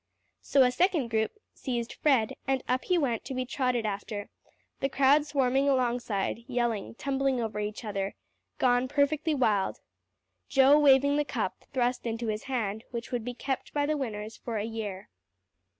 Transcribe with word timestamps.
So 0.41 0.63
a 0.63 0.71
second 0.71 1.09
group 1.11 1.33
seized 1.53 1.93
Fred; 1.93 2.33
and 2.47 2.63
up 2.67 2.85
he 2.85 2.97
went 2.97 3.23
to 3.25 3.35
be 3.35 3.45
trotted 3.45 3.85
after, 3.85 4.29
the 4.79 4.89
crowd 4.89 5.27
swarming 5.27 5.69
alongside, 5.69 6.39
yelling, 6.47 6.95
tumbling 6.95 7.39
over 7.39 7.59
each 7.59 7.85
other, 7.85 8.15
gone 8.57 8.87
perfectly 8.87 9.35
wild; 9.35 9.79
Joe 10.49 10.79
waving 10.79 11.17
the 11.17 11.23
cup, 11.23 11.65
thrust 11.71 12.07
into 12.07 12.29
his 12.29 12.45
hand, 12.45 12.83
which 12.89 13.11
would 13.11 13.23
be 13.23 13.35
kept 13.35 13.75
by 13.75 13.85
the 13.85 13.95
winners 13.95 14.35
for 14.37 14.57
a 14.57 14.63
year. 14.63 15.07